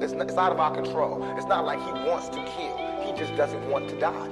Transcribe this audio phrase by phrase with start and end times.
[0.00, 1.24] It's, not, it's out of our control.
[1.38, 2.76] It's not like he wants to kill.
[3.02, 4.28] He just doesn't want to die.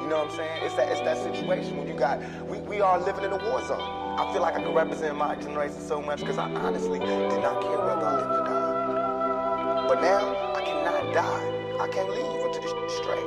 [0.00, 0.64] You know what I'm saying?
[0.64, 3.64] It's that it's that situation when you got we, we are living in a war
[3.64, 3.80] zone.
[3.80, 7.62] I feel like I can represent my generation so much because I honestly did not
[7.62, 9.88] care whether I lived or died.
[9.88, 11.76] But now I cannot die.
[11.80, 13.24] I can't leave until this straight.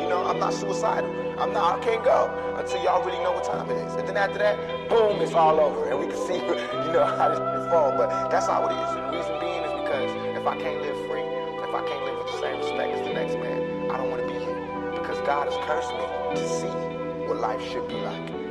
[0.00, 1.10] You know, I'm not suicidal.
[1.38, 1.80] I'm not.
[1.80, 3.94] I can't go until y'all really know what time it is.
[3.94, 6.36] And then after that, boom, it's all over, and we can see,
[6.86, 7.38] you know, how this
[7.68, 7.92] fall.
[7.96, 8.96] But that's how it is.
[8.96, 12.18] And the reason being is because if I can't live free, if I can't live
[12.18, 15.20] with the same respect as the next man, I don't want to be here because
[15.20, 18.41] God has cursed me to see what life should be like.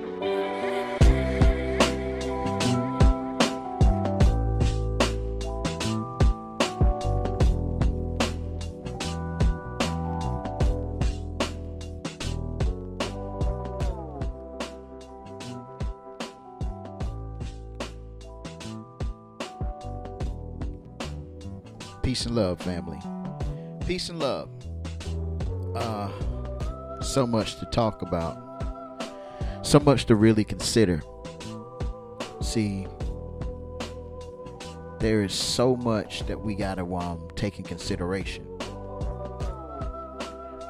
[22.11, 22.99] Peace and love, family.
[23.87, 24.49] Peace and love.
[25.73, 26.11] Uh,
[26.99, 28.37] so much to talk about.
[29.61, 31.01] So much to really consider.
[32.41, 32.85] See,
[34.99, 38.45] there is so much that we gotta um take in consideration.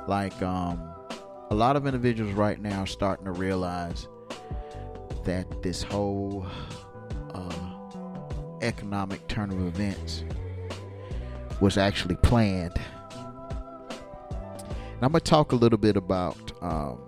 [0.08, 0.94] Like um,
[1.50, 4.08] a lot of individuals right now are starting to realize
[5.24, 6.46] that this whole
[7.34, 7.80] uh,
[8.62, 10.24] economic turn of events
[11.62, 12.78] was actually planned.
[13.90, 17.00] And I'm going to talk a little bit about um,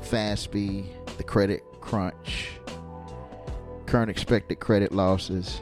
[0.00, 0.86] FASB,
[1.18, 2.52] the credit crunch,
[3.86, 5.60] current expected credit losses,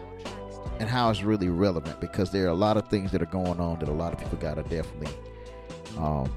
[0.79, 3.59] and how it's really relevant because there are a lot of things that are going
[3.59, 5.13] on that a lot of people got to definitely
[5.99, 6.31] um,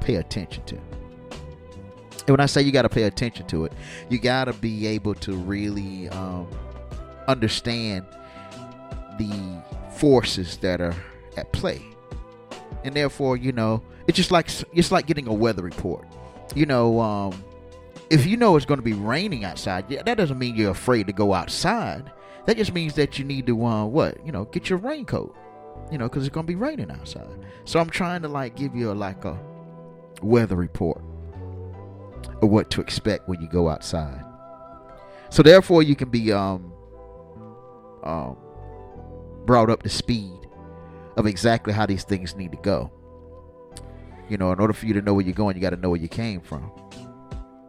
[0.00, 0.76] pay attention to.
[0.76, 3.72] And when I say you got to pay attention to it,
[4.08, 6.46] you got to be able to really um,
[7.26, 8.06] understand
[9.18, 9.62] the
[9.96, 10.94] forces that are
[11.36, 11.82] at play.
[12.84, 16.06] And therefore, you know, it's just like it's like getting a weather report.
[16.54, 17.44] You know, um,
[18.10, 21.12] if you know it's going to be raining outside, that doesn't mean you're afraid to
[21.12, 22.10] go outside.
[22.46, 25.34] That just means that you need to uh, what you know, get your raincoat.
[25.90, 27.28] You know, because it's going to be raining outside.
[27.64, 29.38] So I'm trying to like give you a, like a
[30.22, 31.02] weather report
[32.40, 34.24] of what to expect when you go outside.
[35.30, 36.72] So therefore, you can be um,
[38.02, 38.36] um,
[39.46, 40.41] brought up to speed
[41.16, 42.90] of exactly how these things need to go.
[44.28, 45.90] You know, in order for you to know where you're going, you got to know
[45.90, 46.70] where you came from.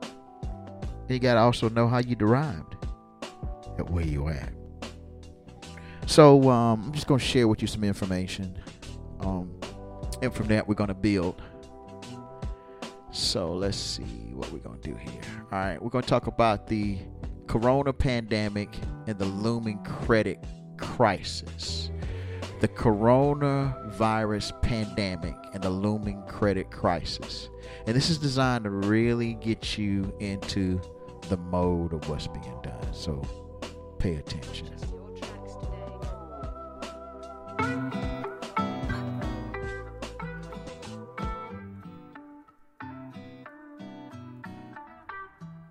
[0.01, 2.75] And you got to also know how you derived
[3.77, 4.53] at where you at.
[6.05, 8.57] So um, I'm just going to share with you some information.
[9.19, 9.59] Um,
[10.21, 11.41] and from that, we're going to build.
[13.11, 15.21] So let's see what we're going to do here.
[15.51, 16.97] All right, we're going to talk about the
[17.47, 18.69] corona pandemic
[19.07, 20.43] and the looming credit
[20.77, 21.91] crisis
[22.63, 27.49] the coronavirus pandemic and the looming credit crisis.
[27.85, 30.79] And this is designed to really get you into
[31.27, 32.93] the mode of what's being done.
[32.93, 33.21] So
[33.99, 34.69] pay attention.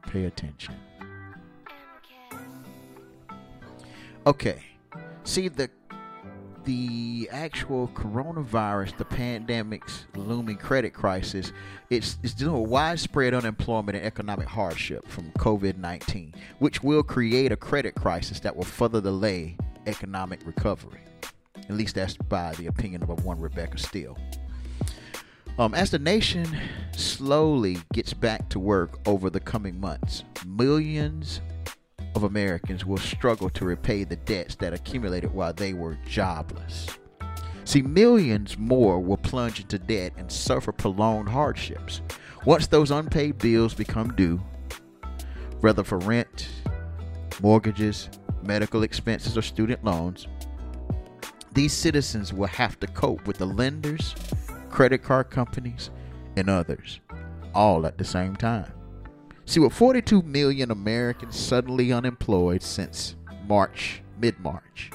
[0.08, 0.74] Pay attention.
[4.26, 4.62] Okay.
[5.24, 5.70] See the
[6.64, 11.52] the actual coronavirus, the pandemic's looming credit crisis,
[11.90, 17.56] it's, it's to widespread unemployment and economic hardship from COVID 19, which will create a
[17.56, 19.56] credit crisis that will further delay
[19.86, 21.00] economic recovery.
[21.68, 24.18] At least that's by the opinion of one Rebecca Steele.
[25.58, 26.46] Um, as the nation
[26.96, 31.40] slowly gets back to work over the coming months, millions
[32.14, 36.86] of Americans will struggle to repay the debts that accumulated while they were jobless.
[37.64, 42.02] See, millions more will plunge into debt and suffer prolonged hardships.
[42.44, 44.40] Once those unpaid bills become due,
[45.60, 46.48] whether for rent,
[47.40, 48.10] mortgages,
[48.42, 50.26] medical expenses, or student loans,
[51.52, 54.14] these citizens will have to cope with the lenders,
[54.70, 55.90] credit card companies,
[56.36, 57.00] and others,
[57.54, 58.72] all at the same time.
[59.52, 63.16] See, with 42 million Americans suddenly unemployed since
[63.46, 64.90] March, mid March,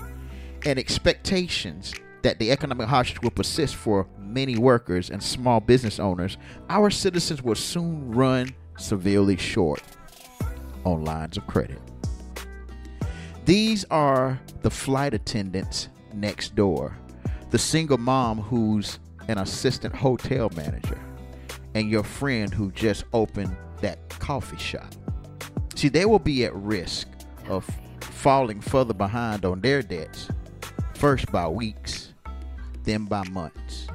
[0.66, 1.94] and expectations
[2.24, 6.40] that the economic hardship will persist for many workers and small business owners,
[6.72, 8.50] our citizens will soon run
[8.80, 9.84] severely short
[10.84, 11.80] on lines of credit.
[13.46, 16.98] These are the flight attendants next door,
[17.52, 21.00] the single mom who's an assistant hotel manager,
[21.76, 24.94] and your friend who just opened that coffee shop.
[25.76, 27.08] See, they will be at risk
[27.50, 27.70] of
[28.02, 30.30] falling further behind on their debts,
[30.96, 32.14] first by weeks,
[32.84, 33.88] then by months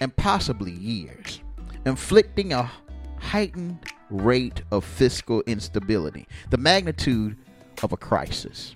[0.00, 1.40] and possibly years,
[1.86, 2.70] inflicting a
[3.18, 3.78] heightened
[4.10, 7.36] rate of fiscal instability, the magnitude
[7.82, 8.72] of a crisis.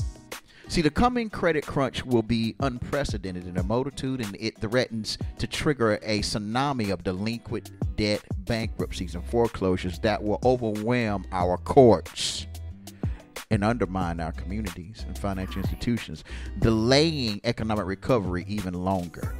[0.73, 5.47] See, the coming credit crunch will be unprecedented in a multitude, and it threatens to
[5.47, 12.47] trigger a tsunami of delinquent debt, bankruptcies, and foreclosures that will overwhelm our courts
[13.51, 16.25] and undermine our communities and financial institutions,
[16.61, 19.37] delaying economic recovery even longer.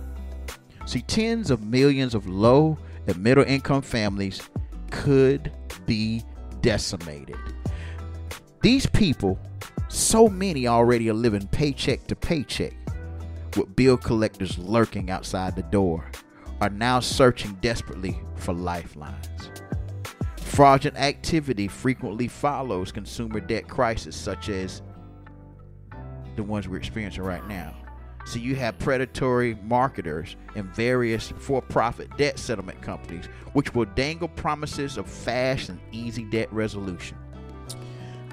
[0.85, 2.77] See, tens of millions of low
[3.07, 4.43] and middle income families
[4.91, 5.51] could
[5.87, 6.25] be
[6.61, 7.39] decimated.
[8.61, 9.39] These people,
[9.93, 12.73] so many already are living paycheck to paycheck,
[13.57, 16.11] with bill collectors lurking outside the door,
[16.63, 19.51] are now searching desperately for lifelines.
[20.39, 24.81] Fraudulent activity frequently follows consumer debt crisis, such as
[26.37, 27.75] the ones we're experiencing right now.
[28.25, 34.97] So you have predatory marketers and various for-profit debt settlement companies which will dangle promises
[34.97, 37.19] of fast and easy debt resolution.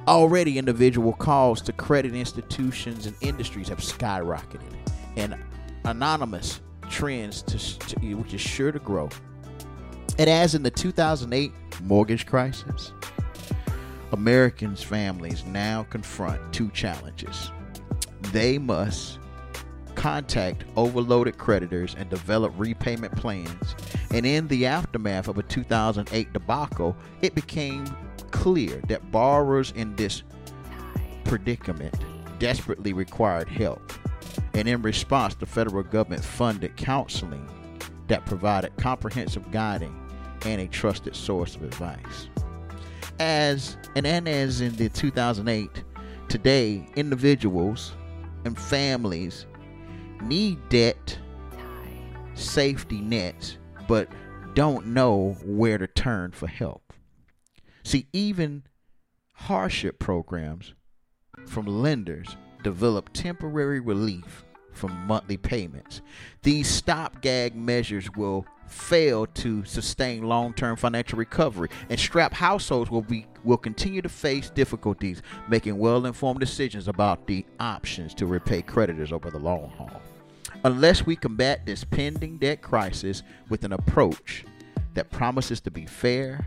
[0.09, 4.73] Already individual calls to credit institutions and industries have skyrocketed
[5.15, 5.35] and
[5.85, 9.07] anonymous trends to, to, which is sure to grow.
[10.17, 11.51] And as in the 2008
[11.83, 12.91] mortgage crisis,
[14.11, 17.51] Americans' families now confront two challenges.
[18.33, 19.19] They must
[19.93, 23.75] contact overloaded creditors and develop repayment plans.
[24.09, 27.85] And in the aftermath of a 2008 debacle, it became
[28.29, 30.23] clear that borrowers in this
[31.23, 31.95] predicament
[32.39, 33.93] desperately required help.
[34.53, 37.47] And in response, the federal government funded counseling
[38.07, 39.95] that provided comprehensive guiding
[40.45, 42.29] and a trusted source of advice.
[43.19, 45.83] As and, and as in the 2008,
[46.29, 47.93] today individuals
[48.45, 49.45] and families
[50.21, 51.17] need debt
[52.33, 54.09] safety nets, but
[54.53, 56.93] don't know where to turn for help.
[57.83, 58.63] See, even
[59.33, 60.73] hardship programs
[61.47, 66.01] from lenders develop temporary relief from monthly payments.
[66.43, 73.25] These stopgap measures will fail to sustain long-term financial recovery and strapped households will be
[73.43, 79.31] will continue to face difficulties making well-informed decisions about the options to repay creditors over
[79.31, 79.99] the long haul
[80.65, 84.45] unless we combat this pending debt crisis with an approach
[84.93, 86.45] that promises to be fair,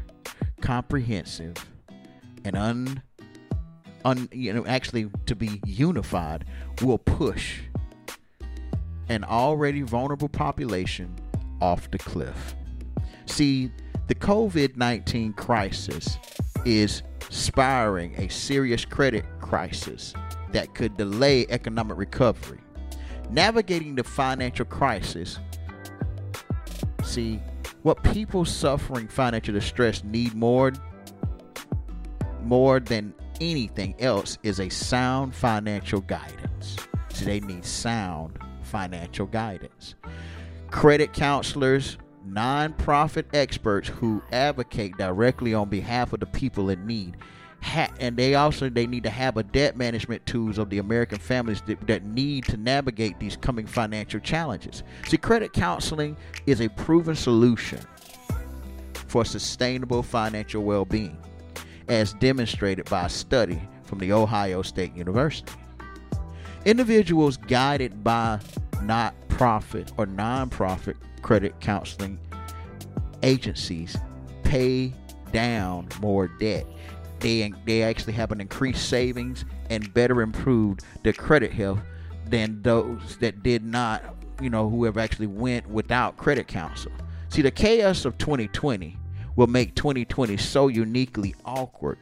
[0.62, 1.56] comprehensive,
[2.44, 3.02] and un,
[4.04, 6.44] un you know actually to be unified,
[6.80, 7.60] will push
[9.08, 11.14] an already vulnerable population
[11.60, 12.54] off the cliff.
[13.26, 13.70] See,
[14.06, 16.18] the COVID 19 crisis
[16.64, 20.14] is spiraling a serious credit crisis
[20.52, 22.60] that could delay economic recovery
[23.32, 25.38] navigating the financial crisis.
[27.02, 27.40] See,
[27.82, 30.72] what people suffering financial distress need more
[32.42, 36.76] more than anything else is a sound financial guidance.
[37.10, 39.94] So they need sound financial guidance.
[40.70, 41.98] Credit counselors,
[42.28, 47.16] nonprofit experts who advocate directly on behalf of the people in need
[47.62, 51.18] ha- and they also they need to have a debt management tools of the American
[51.18, 54.82] families that, that need to navigate these coming financial challenges.
[55.06, 56.16] See, credit counseling
[56.46, 57.80] is a proven solution
[59.06, 61.16] for sustainable financial well-being,
[61.88, 65.52] as demonstrated by a study from the Ohio State University.
[66.64, 68.40] Individuals guided by
[68.82, 72.18] not profit or non-profit credit counseling
[73.22, 73.96] agencies
[74.42, 74.92] pay
[75.32, 76.66] down more debt
[77.22, 81.80] they they actually have an increased savings and better improved their credit health
[82.26, 84.02] than those that did not,
[84.40, 86.92] you know, who have actually went without credit counsel.
[87.28, 88.96] See, the chaos of 2020
[89.36, 91.98] will make 2020 so uniquely awkward.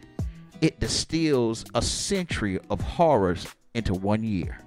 [0.61, 4.59] It distills a century of horrors into one year.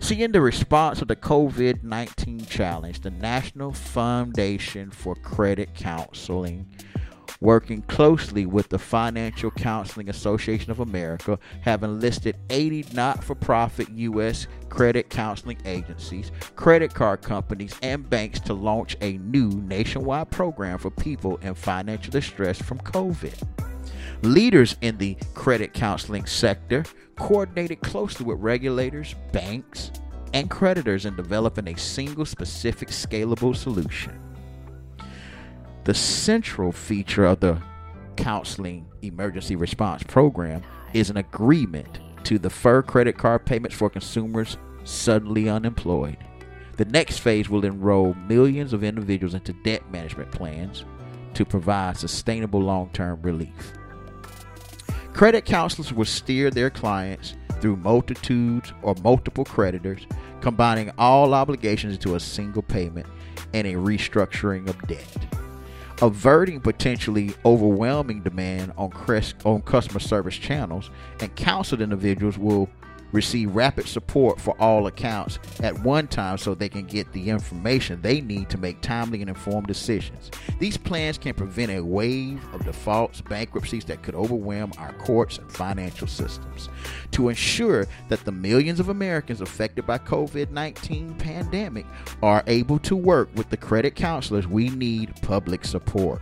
[0.00, 6.66] See, in the response of the COVID 19 challenge, the National Foundation for Credit Counseling
[7.40, 13.88] working closely with the Financial Counseling Association of America, have enlisted 80 not for profit
[13.90, 14.46] U.S.
[14.68, 20.90] credit counseling agencies, credit card companies, and banks to launch a new nationwide program for
[20.90, 23.34] people in financial distress from COVID.
[24.22, 26.84] Leaders in the credit counseling sector
[27.16, 29.90] coordinated closely with regulators, banks,
[30.34, 34.29] and creditors in developing a single specific scalable solution.
[35.84, 37.60] The central feature of the
[38.16, 45.48] counseling emergency response program is an agreement to defer credit card payments for consumers suddenly
[45.48, 46.18] unemployed,
[46.76, 50.84] The next phase will enroll millions of individuals into debt management plans
[51.34, 53.72] to provide sustainable long term relief.
[55.12, 60.06] Credit counselors will steer their clients through multitudes or multiple creditors,
[60.40, 63.06] combining all obligations into a single payment
[63.52, 65.39] and a restructuring of debt.
[66.02, 68.90] Averting potentially overwhelming demand on,
[69.44, 70.90] on customer service channels,
[71.20, 72.70] and counseled individuals will
[73.12, 78.00] receive rapid support for all accounts at one time so they can get the information
[78.00, 80.30] they need to make timely and informed decisions.
[80.58, 85.50] These plans can prevent a wave of defaults, bankruptcies that could overwhelm our courts and
[85.50, 86.68] financial systems.
[87.12, 91.86] To ensure that the millions of Americans affected by COVID-19 pandemic
[92.22, 96.20] are able to work with the credit counselors, we need public support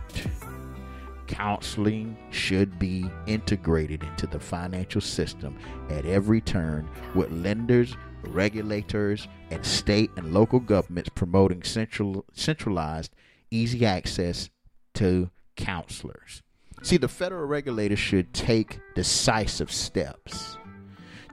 [1.29, 5.57] counseling should be integrated into the financial system
[5.89, 13.13] at every turn with lenders, regulators, and state and local governments promoting central, centralized,
[13.51, 14.49] easy access
[14.95, 16.41] to counselors.
[16.81, 20.57] See, the federal regulators should take decisive steps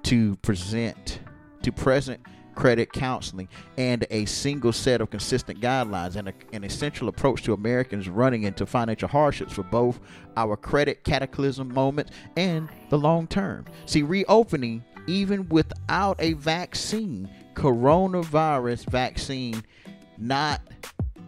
[0.03, 1.21] to present
[1.63, 2.21] to present
[2.57, 7.53] credit counseling, and a single set of consistent guidelines and a, an essential approach to
[7.53, 10.01] Americans running into financial hardships for both
[10.37, 13.65] our credit cataclysm moment and the long term.
[13.85, 19.63] See, reopening, even without a vaccine, coronavirus vaccine,
[20.19, 20.61] not,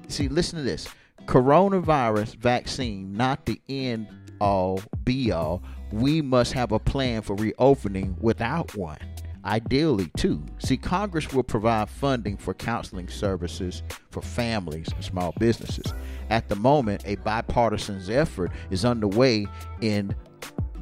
[0.09, 0.89] see, listen to this
[1.27, 4.09] coronavirus vaccine, not the end
[4.41, 5.63] all be all.
[5.93, 8.99] We must have a plan for reopening without one
[9.49, 10.45] ideally too.
[10.59, 15.93] See, Congress will provide funding for counseling services for families and small businesses.
[16.31, 19.47] At the moment, a bipartisan effort is underway
[19.81, 20.15] in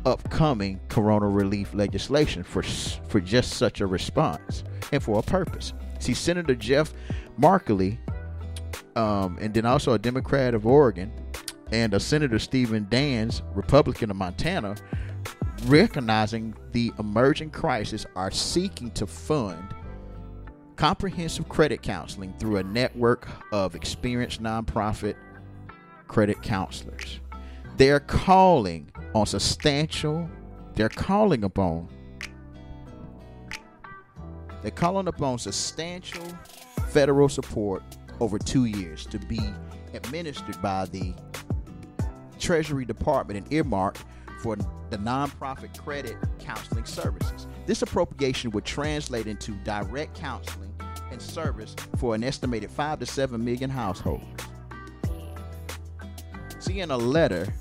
[0.05, 5.73] upcoming corona relief legislation for for just such a response and for a purpose.
[6.01, 6.93] See, Senator Jeff
[7.41, 7.99] Merkley,
[8.97, 11.13] um, and then also a Democrat of Oregon,
[11.73, 14.77] and a Senator Stephen Daines, Republican of Montana,
[15.67, 19.75] recognizing the emerging crisis, are seeking to fund
[20.77, 25.17] comprehensive credit counseling through a network of experienced nonprofit
[26.07, 27.21] credit counselors.
[27.77, 30.29] They're calling on substantial,
[30.75, 31.89] they're calling upon,
[34.63, 36.25] they're calling upon substantial
[36.89, 37.83] federal support
[38.21, 39.41] over two years to be
[39.95, 41.15] administered by the
[42.39, 44.05] Treasury Department and earmarked
[44.47, 44.55] for
[44.91, 47.49] the nonprofit credit counseling services.
[47.67, 50.73] This appropriation would translate into direct counseling
[51.11, 54.25] and service for an estimated 5 to 7 million households.
[56.61, 57.53] See, in a letter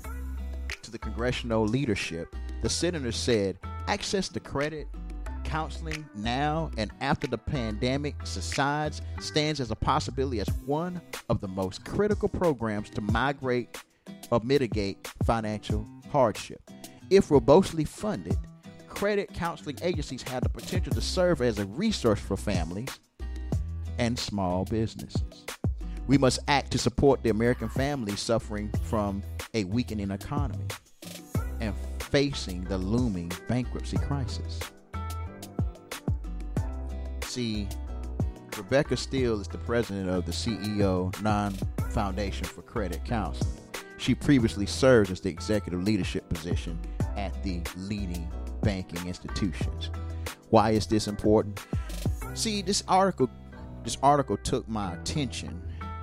[0.82, 4.86] to the congressional leadership, the senator said access to credit
[5.42, 11.48] counseling now and after the pandemic subsides stands as a possibility as one of the
[11.48, 13.76] most critical programs to migrate
[14.30, 16.60] or mitigate financial hardship.
[17.08, 18.36] If robustly funded,
[18.88, 22.98] credit counseling agencies have the potential to serve as a resource for families
[23.98, 25.44] and small businesses.
[26.08, 29.22] We must act to support the American families suffering from
[29.54, 30.66] a weakening economy
[31.60, 34.58] and facing the looming bankruptcy crisis.
[37.22, 37.68] See,
[38.56, 41.52] Rebecca Steele is the president of the CEO Non
[41.90, 43.52] Foundation for Credit Counseling.
[43.98, 46.78] She previously served as the executive leadership position
[47.46, 48.28] the leading
[48.62, 49.90] banking institutions.
[50.50, 51.64] Why is this important?
[52.34, 53.30] See, this article
[53.84, 55.62] this article took my attention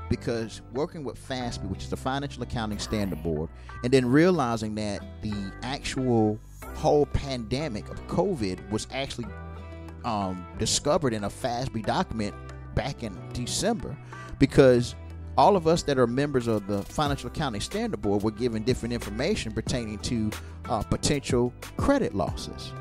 [0.09, 3.49] because working with FASB, which is the Financial Accounting Standard Board,
[3.83, 6.39] and then realizing that the actual
[6.75, 9.27] whole pandemic of COVID was actually
[10.05, 12.33] um, discovered in a FASB document
[12.73, 13.97] back in December
[14.39, 14.95] because
[15.37, 18.93] all of us that are members of the Financial Accounting Standard Board were given different
[18.93, 20.31] information pertaining to
[20.69, 22.71] uh, potential credit losses.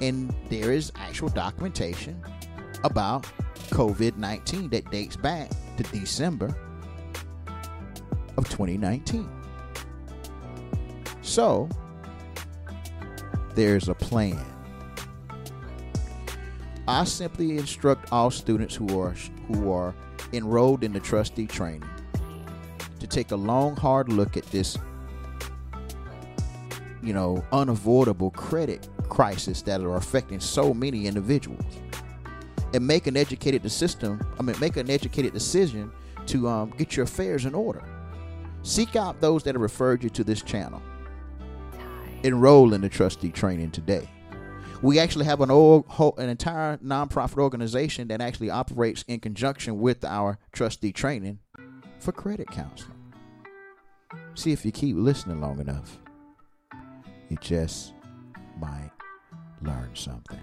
[0.00, 2.20] And there is actual documentation
[2.84, 3.26] about
[3.70, 6.54] COVID 19 that dates back to December
[8.36, 9.28] of 2019.
[11.22, 11.68] So,
[13.54, 14.44] there's a plan.
[16.88, 19.14] I simply instruct all students who are
[19.46, 19.94] who are
[20.32, 21.88] enrolled in the trustee training
[23.00, 24.78] to take a long, hard look at this,
[27.02, 31.64] you know, unavoidable credit crisis that are affecting so many individuals,
[32.72, 34.20] and make an educated system.
[34.38, 35.92] I mean, make an educated decision
[36.26, 37.82] to um, get your affairs in order.
[38.62, 40.80] Seek out those that have referred you to this channel.
[42.22, 44.08] Enroll in the trustee training today.
[44.82, 50.04] We actually have an whole, an entire nonprofit organization that actually operates in conjunction with
[50.04, 51.38] our trustee training
[52.00, 52.96] for credit counseling.
[54.34, 55.98] See if you keep listening long enough,
[57.28, 57.94] you just
[58.58, 58.90] might
[59.62, 60.40] learn something.